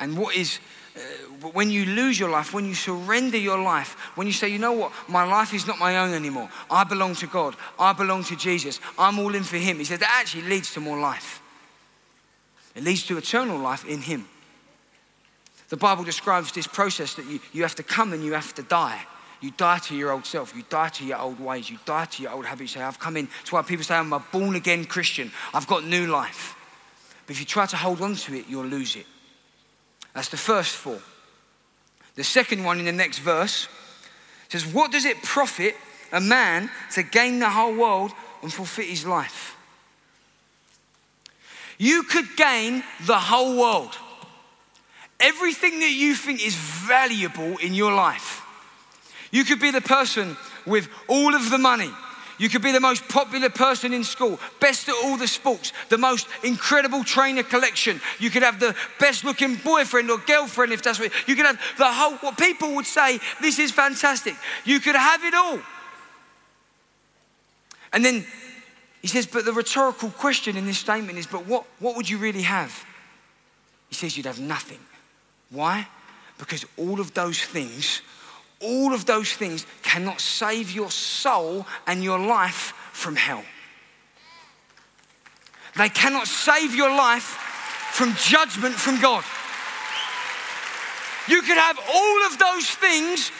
[0.00, 0.58] And what is,
[0.96, 1.00] Uh,
[1.52, 4.72] when you lose your life, when you surrender your life, when you say, you know
[4.72, 6.48] what, my life is not my own anymore.
[6.70, 7.54] I belong to God.
[7.78, 8.80] I belong to Jesus.
[8.98, 9.78] I'm all in for Him.
[9.78, 11.40] He said that actually leads to more life.
[12.74, 14.26] It leads to eternal life in Him.
[15.68, 18.62] The Bible describes this process that you, you have to come and you have to
[18.62, 19.06] die.
[19.40, 20.54] You die to your old self.
[20.54, 21.70] You die to your old ways.
[21.70, 22.74] You die to your old habits.
[22.74, 23.26] You say, I've come in.
[23.26, 25.30] That's why people say, I'm a born again Christian.
[25.54, 26.56] I've got new life.
[27.26, 29.06] But if you try to hold on to it, you'll lose it.
[30.14, 31.00] That's the first four.
[32.16, 33.68] The second one in the next verse
[34.48, 35.76] says, What does it profit
[36.12, 39.56] a man to gain the whole world and forfeit his life?
[41.78, 43.96] You could gain the whole world.
[45.18, 48.40] Everything that you think is valuable in your life
[49.30, 51.90] you could be the person with all of the money.
[52.40, 55.98] You could be the most popular person in school, best at all the sports, the
[55.98, 58.00] most incredible trainer collection.
[58.18, 61.60] You could have the best looking boyfriend or girlfriend, if that's what you could have
[61.76, 64.34] the whole, what people would say, this is fantastic.
[64.64, 65.58] You could have it all.
[67.92, 68.24] And then
[69.02, 72.16] he says, but the rhetorical question in this statement is, but what, what would you
[72.16, 72.86] really have?
[73.90, 74.80] He says, you'd have nothing.
[75.50, 75.88] Why?
[76.38, 78.00] Because all of those things
[78.60, 83.44] all of those things cannot save your soul and your life from hell.
[85.76, 87.38] They cannot save your life
[87.92, 89.24] from judgment from God.
[91.28, 93.30] You could have all of those things,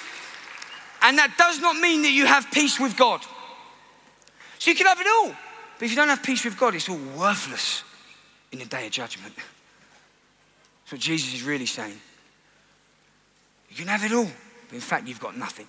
[1.03, 3.21] and that does not mean that you have peace with God.
[4.59, 5.35] So you can have it all,
[5.79, 7.83] but if you don't have peace with God, it's all worthless
[8.53, 9.35] in the day of judgment.
[9.35, 11.99] That's what Jesus is really saying.
[13.71, 14.29] You can have it all.
[14.71, 15.67] But in fact, you've got nothing.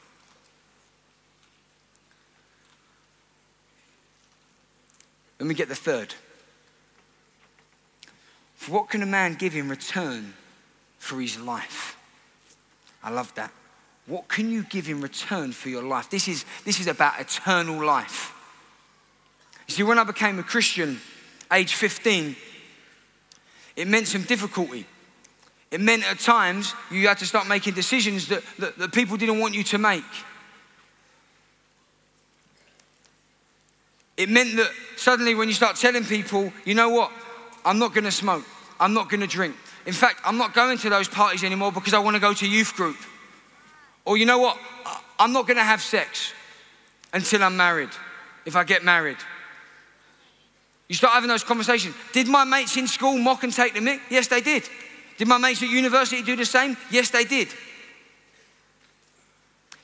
[5.40, 6.14] Let me get the third.
[8.58, 10.36] For what can a man give in return
[11.00, 11.98] for his life?
[13.04, 13.52] I love that.
[14.06, 16.12] What can you give in return for your life?
[16.12, 18.36] This is, this is about eternal life.
[19.68, 21.00] You see, when I became a Christian,
[21.52, 22.36] age 15,
[23.78, 24.86] it meant some difficulty.
[25.71, 29.39] It meant at times you had to start making decisions that, that, that people didn't
[29.39, 30.03] want you to make.
[34.17, 37.12] It meant that suddenly when you start telling people, you know what,
[37.65, 38.45] I'm not going to smoke,
[38.79, 39.55] I'm not going to drink.
[39.86, 42.47] In fact, I'm not going to those parties anymore because I want to go to
[42.47, 42.97] youth group.
[44.05, 44.57] Or you know what,
[45.17, 46.34] I'm not going to have sex
[47.13, 47.89] until I'm married,
[48.45, 49.17] if I get married.
[50.88, 51.95] You start having those conversations.
[52.12, 54.01] Did my mates in school mock and take the mick?
[54.10, 54.67] Yes, they did.
[55.21, 56.75] Did my mates at university do the same?
[56.89, 57.47] Yes, they did.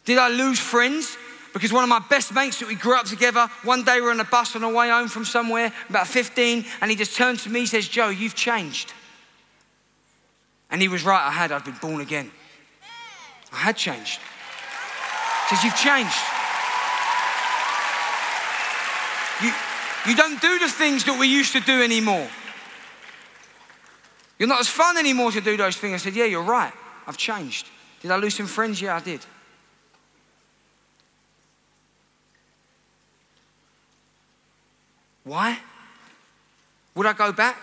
[0.04, 1.16] Did I lose friends?
[1.54, 4.10] Because one of my best mates that we grew up together, one day we are
[4.10, 7.44] on a bus on our way home from somewhere, about 15, and he just turns
[7.44, 8.96] to me and says, Joe, you've changed.
[10.72, 12.32] And he was right, I had, I'd been born again.
[13.54, 14.20] I had changed.
[15.50, 16.18] He says, You've changed.
[19.44, 19.54] You,
[20.10, 22.28] you don't do the things that we used to do anymore.
[24.40, 25.94] You're not as fun anymore to do those things.
[25.94, 26.74] I said, Yeah, you're right.
[27.08, 27.68] I've changed.
[28.02, 28.82] Did I lose some friends?
[28.82, 29.26] Yeah, I did.
[35.24, 35.60] Why?
[36.96, 37.58] Would I go back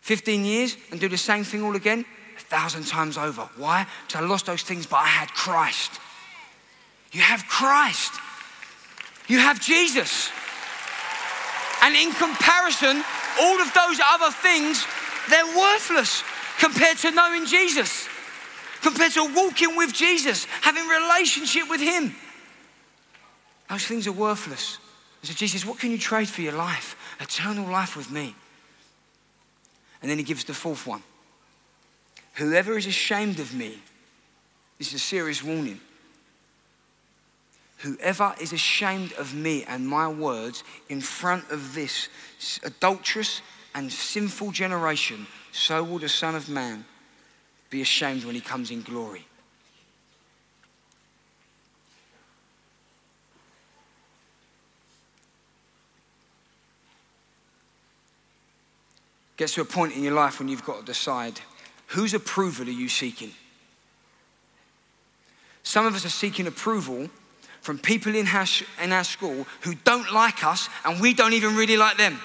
[0.00, 2.04] 15 years and do the same thing all again?
[2.36, 3.48] A thousand times over.
[3.56, 3.86] Why?
[4.06, 5.92] Because I lost those things, but I had Christ.
[7.12, 8.12] You have Christ.
[9.28, 10.30] You have Jesus.
[11.82, 13.02] And in comparison,
[13.40, 14.84] all of those other things
[15.28, 16.22] they're worthless
[16.58, 18.08] compared to knowing Jesus,
[18.82, 22.14] compared to walking with Jesus, having relationship with Him.
[23.68, 24.78] Those things are worthless.
[25.22, 26.96] So Jesus, what can you trade for your life?
[27.20, 28.34] Eternal life with me.
[30.00, 31.02] And then he gives the fourth one.
[32.34, 33.80] Whoever is ashamed of me,
[34.78, 35.80] this is a serious warning.
[37.78, 42.08] Whoever is ashamed of me and my words in front of this
[42.62, 43.42] adulterous
[43.76, 46.86] and sinful generation, so will the Son of Man
[47.68, 49.26] be ashamed when he comes in glory.
[59.36, 61.38] Gets to a point in your life when you've got to decide
[61.88, 63.32] whose approval are you seeking?
[65.62, 67.10] Some of us are seeking approval
[67.60, 68.46] from people in our,
[68.82, 72.18] in our school who don't like us and we don't even really like them.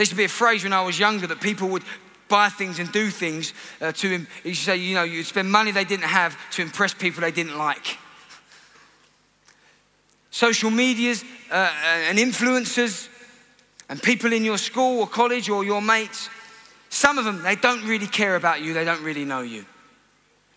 [0.00, 1.82] There used to be a phrase when I was younger that people would
[2.26, 4.28] buy things and do things uh, to, him.
[4.44, 7.58] you say, you know, you'd spend money they didn't have to impress people they didn't
[7.58, 7.98] like.
[10.30, 11.70] Social medias uh,
[12.08, 13.10] and influencers
[13.90, 16.30] and people in your school or college or your mates,
[16.88, 19.66] some of them, they don't really care about you, they don't really know you.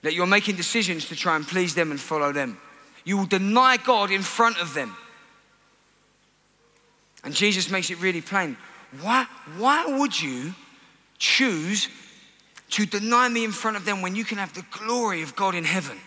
[0.04, 2.58] That you're making decisions to try and please them and follow them.
[3.04, 4.96] You will deny God in front of them.
[7.26, 8.56] And Jesus makes it really plain.
[9.02, 9.26] Why,
[9.58, 10.54] why would you
[11.18, 11.90] choose
[12.72, 15.56] to deny me in front of them when you can have the glory of God
[15.56, 15.98] in heaven?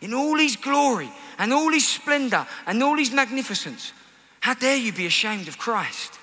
[0.00, 3.92] In all his glory and all his splendor and all his magnificence.
[4.40, 6.18] How dare you be ashamed of Christ?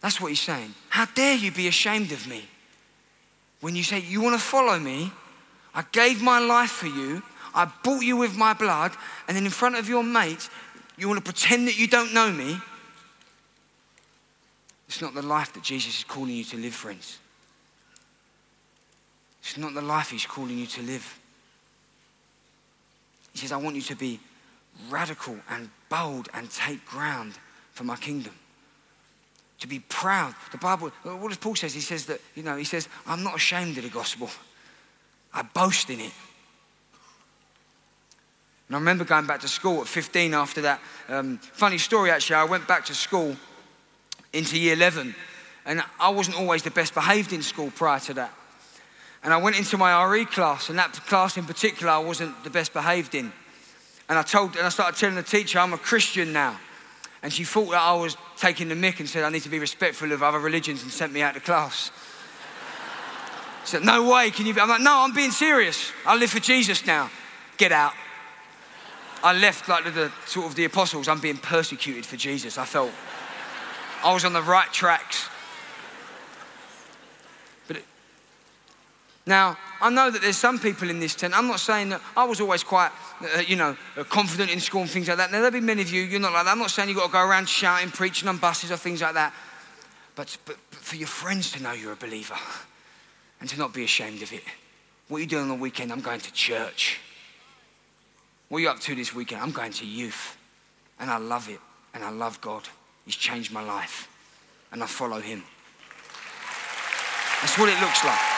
[0.00, 0.74] That's what he's saying.
[0.88, 2.44] How dare you be ashamed of me?
[3.60, 5.12] When you say, You want to follow me?
[5.74, 7.22] I gave my life for you.
[7.54, 8.92] I bought you with my blood.
[9.28, 10.50] And then in front of your mates,
[10.98, 12.58] you want to pretend that you don't know me?
[14.92, 17.18] It's not the life that Jesus is calling you to live, friends.
[19.40, 21.18] It's not the life He's calling you to live.
[23.32, 24.20] He says, I want you to be
[24.90, 27.38] radical and bold and take ground
[27.72, 28.34] for my kingdom.
[29.60, 30.34] To be proud.
[30.50, 31.72] The Bible, what does Paul says?
[31.72, 34.28] He says that, you know, he says, I'm not ashamed of the gospel.
[35.32, 36.12] I boast in it.
[38.68, 40.82] And I remember going back to school at 15 after that.
[41.08, 42.36] Um, funny story, actually.
[42.36, 43.36] I went back to school
[44.32, 45.14] into year 11.
[45.64, 48.32] And I wasn't always the best behaved in school prior to that.
[49.22, 52.50] And I went into my RE class, and that class in particular, I wasn't the
[52.50, 53.32] best behaved in.
[54.08, 56.58] And I told, and I started telling the teacher, I'm a Christian now.
[57.22, 59.60] And she thought that I was taking the mick and said, I need to be
[59.60, 61.92] respectful of other religions and sent me out of class.
[63.62, 64.60] She said, No way, can you be?
[64.60, 65.92] I'm like, No, I'm being serious.
[66.04, 67.10] I live for Jesus now.
[67.58, 67.92] Get out.
[69.22, 72.58] I left like the, the sort of the apostles, I'm being persecuted for Jesus.
[72.58, 72.90] I felt
[74.04, 75.28] I was on the right tracks.
[77.68, 77.84] But it,
[79.26, 81.36] now, I know that there's some people in this tent.
[81.36, 82.90] I'm not saying that I was always quite,
[83.20, 85.30] uh, you know, uh, confident in school and things like that.
[85.30, 86.52] Now, there'll be many of you, you're not like that.
[86.52, 89.14] I'm not saying you've got to go around shouting, preaching on buses or things like
[89.14, 89.34] that.
[90.14, 92.36] But, but, but for your friends to know you're a believer
[93.40, 94.42] and to not be ashamed of it.
[95.08, 95.92] What are you doing on the weekend?
[95.92, 97.00] I'm going to church.
[98.48, 99.42] What are you up to this weekend?
[99.42, 100.36] I'm going to youth.
[101.00, 101.60] And I love it.
[101.94, 102.68] And I love God.
[103.04, 104.08] He's changed my life.
[104.70, 105.42] And I follow him.
[107.40, 108.32] That's what it looks like.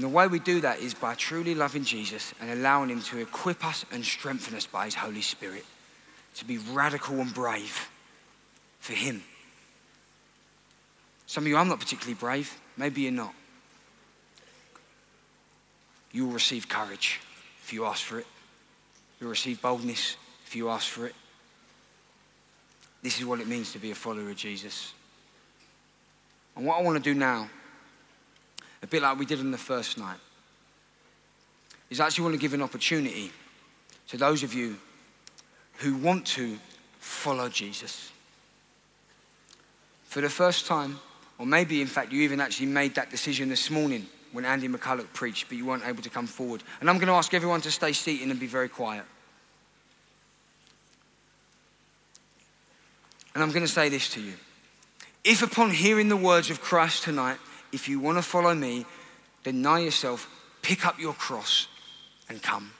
[0.00, 3.18] And the way we do that is by truly loving Jesus and allowing Him to
[3.18, 5.66] equip us and strengthen us by His Holy Spirit
[6.36, 7.90] to be radical and brave
[8.78, 9.22] for Him.
[11.26, 12.58] Some of you, I'm not particularly brave.
[12.78, 13.34] Maybe you're not
[16.12, 17.20] you will receive courage
[17.62, 18.26] if you ask for it.
[19.20, 21.14] You'll receive boldness if you ask for it.
[23.02, 24.92] This is what it means to be a follower of Jesus.
[26.56, 27.48] And what I want to do now,
[28.82, 30.18] a bit like we did on the first night,
[31.88, 33.30] is I actually want to give an opportunity
[34.08, 34.76] to those of you
[35.76, 36.58] who want to
[36.98, 38.10] follow Jesus.
[40.04, 40.98] For the first time,
[41.38, 45.12] or maybe in fact you even actually made that decision this morning when Andy McCulloch
[45.12, 46.62] preached, but you weren't able to come forward.
[46.80, 49.04] And I'm going to ask everyone to stay seated and be very quiet.
[53.34, 54.34] And I'm going to say this to you.
[55.24, 57.38] If upon hearing the words of Christ tonight,
[57.72, 58.86] if you want to follow me,
[59.44, 60.28] deny yourself,
[60.62, 61.68] pick up your cross,
[62.28, 62.72] and come.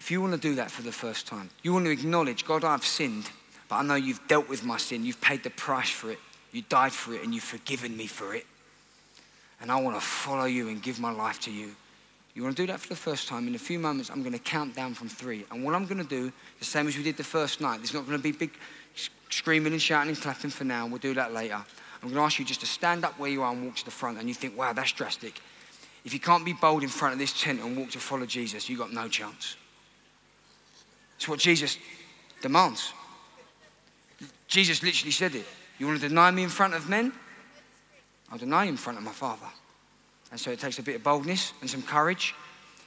[0.00, 2.64] If you want to do that for the first time, you want to acknowledge, God,
[2.64, 3.30] I've sinned,
[3.68, 5.04] but I know you've dealt with my sin.
[5.04, 6.18] You've paid the price for it.
[6.52, 8.46] You died for it, and you've forgiven me for it
[9.60, 11.74] and I want to follow you and give my life to you.
[12.34, 13.48] You want to do that for the first time?
[13.48, 15.44] In a few moments, I'm going to count down from three.
[15.50, 17.94] And what I'm going to do, the same as we did the first night, there's
[17.94, 18.52] not going to be big
[19.28, 20.86] screaming and shouting and clapping for now.
[20.86, 21.56] We'll do that later.
[21.56, 23.84] I'm going to ask you just to stand up where you are and walk to
[23.84, 24.18] the front.
[24.18, 25.40] And you think, wow, that's drastic.
[26.04, 28.68] if you can't be bold in front of this tent and walk to follow Jesus,
[28.68, 29.56] you've got no chance.
[31.16, 31.76] It's what Jesus
[32.40, 32.92] demands.
[34.46, 35.44] Jesus literally said it.
[35.78, 37.12] You want to deny me in front of men?
[38.30, 39.46] I'll deny in front of my Father.
[40.30, 42.34] And so it takes a bit of boldness and some courage.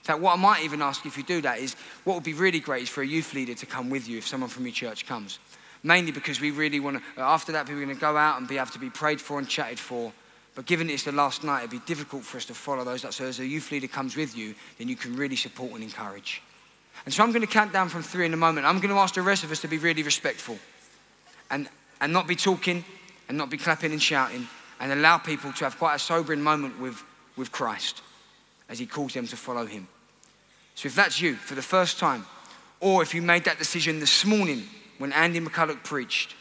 [0.01, 2.33] In fact, what I might even ask if you do that is what would be
[2.33, 4.73] really great is for a youth leader to come with you if someone from your
[4.73, 5.39] church comes.
[5.83, 8.47] Mainly because we really want to, after that, people are going to go out and
[8.47, 10.13] be able to be prayed for and chatted for.
[10.53, 13.01] But given it's the last night, it'd be difficult for us to follow those.
[13.15, 16.43] So as a youth leader comes with you, then you can really support and encourage.
[17.05, 18.67] And so I'm going to count down from three in a moment.
[18.67, 20.59] I'm going to ask the rest of us to be really respectful
[21.49, 21.67] and,
[21.99, 22.85] and not be talking
[23.27, 24.47] and not be clapping and shouting
[24.81, 27.01] and allow people to have quite a sobering moment with,
[27.37, 28.01] with Christ
[28.67, 29.87] as he calls them to follow him.
[30.73, 32.25] So if that's you for the first time,
[32.79, 34.63] or if you made that decision this morning
[34.97, 36.35] when Andy McCulloch preached,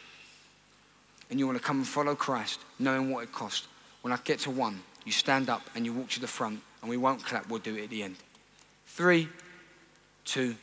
[1.28, 3.68] and you want to come and follow Christ, knowing what it cost,
[4.01, 6.91] when I get to one, you stand up and you walk to the front, and
[6.91, 8.16] we won't clap, we'll do it at the end.
[8.86, 9.28] Three,
[10.24, 10.57] two,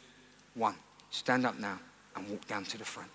[0.55, 0.75] one.
[1.11, 1.79] Stand up now
[2.15, 3.09] and walk down to the front.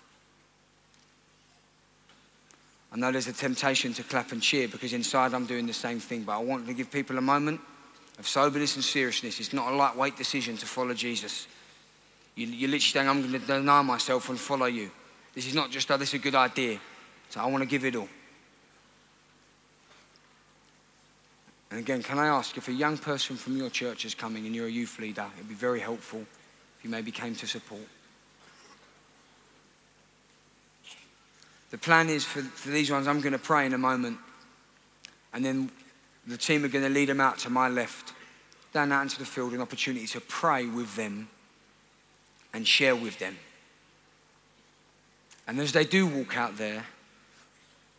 [2.93, 5.99] I know there's a temptation to clap and cheer because inside I'm doing the same
[5.99, 7.59] thing, but I want to give people a moment
[8.19, 9.39] of soberness and seriousness.
[9.39, 11.47] It's not a lightweight decision to follow Jesus.
[12.35, 14.91] You, are literally saying, I'm going to deny myself and follow you.
[15.33, 16.79] This is not just, oh, this is a good idea.
[17.29, 18.09] So I want to give it all.
[21.71, 24.53] And again, can I ask if a young person from your church is coming and
[24.53, 26.19] you're a youth leader, it'd be very helpful
[26.77, 27.81] if you maybe came to support.
[31.73, 34.19] The plan is for, for these ones, I'm going to pray in a moment.
[35.33, 35.71] And then
[36.27, 38.13] the team are going to lead them out to my left,
[38.73, 41.29] down out into the field, an opportunity to pray with them
[42.53, 43.35] and share with them.
[45.47, 46.85] And as they do walk out there,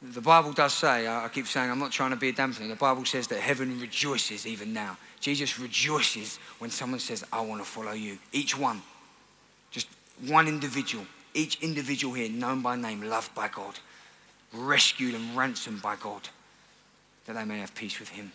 [0.01, 2.69] the Bible does say, I keep saying, I'm not trying to be a dampener.
[2.69, 4.99] The Bible says that heaven rejoices even now.
[5.19, 8.19] Jesus rejoices when someone says, I want to follow you.
[8.31, 8.83] Each one,
[9.73, 9.89] just
[10.29, 13.75] one individual each individual here known by name, loved by God,
[14.53, 16.29] rescued and ransomed by God,
[17.27, 18.33] that they may have peace with Him.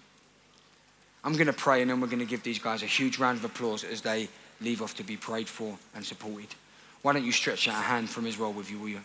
[1.23, 3.37] I'm going to pray and then we're going to give these guys a huge round
[3.37, 4.29] of applause as they
[4.61, 6.47] leave off to be prayed for and supported.
[7.01, 9.01] Why don't you stretch out a hand from Israel with you, will you?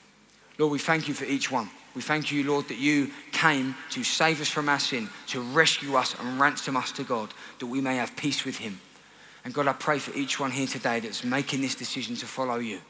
[0.58, 1.68] Lord, we thank you for each one.
[1.94, 5.96] We thank you, Lord, that you came to save us from our sin, to rescue
[5.96, 8.80] us and ransom us to God, that we may have peace with Him.
[9.44, 12.56] And God, I pray for each one here today that's making this decision to follow
[12.56, 12.80] you.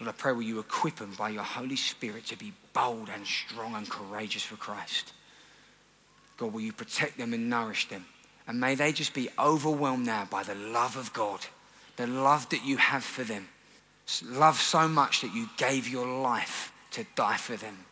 [0.00, 3.26] Lord, I pray will you equip them by your Holy Spirit to be bold and
[3.26, 5.12] strong and courageous for Christ.
[6.36, 8.06] God, will you protect them and nourish them?
[8.46, 11.40] And may they just be overwhelmed now by the love of God,
[11.96, 13.48] the love that you have for them.
[14.24, 17.84] Love so much that you gave your life to die for them,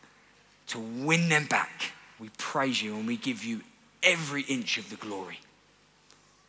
[0.67, 1.91] to win them back.
[2.19, 3.61] We praise you and we give you
[4.01, 5.39] every inch of the glory.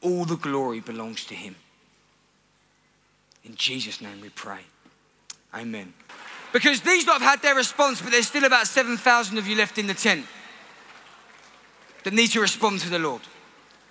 [0.00, 1.56] All the glory belongs to him.
[3.44, 4.60] In Jesus' name we pray.
[5.58, 5.92] Amen.
[6.52, 9.78] Because these lot have had their response, but there's still about 7,000 of you left
[9.78, 10.26] in the tent
[12.04, 13.22] that need to respond to the Lord.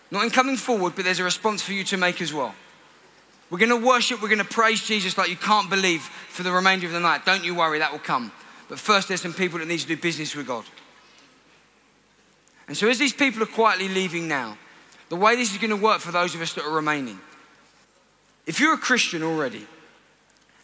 [0.09, 2.55] Not in coming forward, but there's a response for you to make as well.
[3.49, 6.51] We're going to worship, we're going to praise Jesus like you can't believe for the
[6.51, 7.25] remainder of the night.
[7.25, 8.31] Don't you worry, that will come.
[8.67, 10.65] But first, there's some people that need to do business with God.
[12.67, 14.57] And so, as these people are quietly leaving now,
[15.07, 17.19] the way this is going to work for those of us that are remaining,
[18.45, 19.65] if you're a Christian already,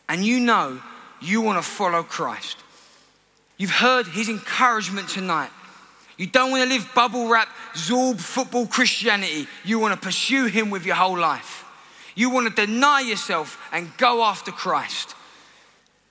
[0.10, 0.82] and you know
[1.24, 2.58] you want to follow Christ,
[3.58, 5.52] you've heard his encouragement tonight.
[6.18, 9.48] You don't want to live bubble wrap, Zorb football Christianity.
[9.66, 11.66] You want to pursue him with your whole life.
[12.16, 15.16] You want to deny yourself and go after Christ.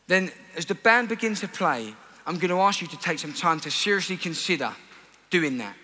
[0.09, 1.95] Then, as the band begins to play,
[2.27, 4.73] I'm going to ask you to take some time to seriously consider
[5.31, 5.77] doing that.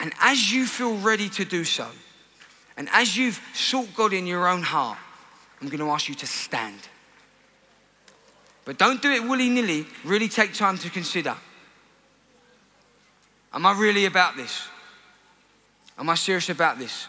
[0.00, 1.86] And as you feel ready to do so,
[2.76, 4.98] and as you've sought God in your own heart,
[5.60, 6.88] I'm going to ask you to stand.
[8.66, 9.86] But don't do it willy nilly.
[10.04, 11.34] Really take time to consider.
[13.54, 14.68] Am I really about this?
[15.96, 17.06] Am I serious about this?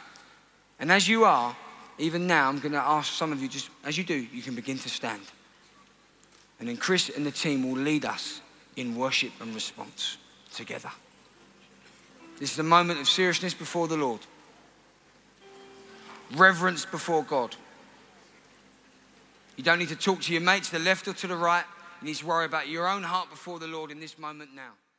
[0.79, 1.55] And as you are,
[1.97, 4.53] even now, I'm going to ask some of you, just as you do, you can
[4.53, 5.23] begin to stand.
[6.59, 8.39] And then Chris and the team will lead us
[8.75, 10.17] in worship and response
[10.53, 10.91] together.
[12.39, 14.19] This is a moment of seriousness before the Lord,
[16.35, 17.55] reverence before God.
[19.57, 21.65] You don't need to talk to your mates to the left or to the right.
[22.01, 24.73] You need to worry about your own heart before the Lord in this moment now.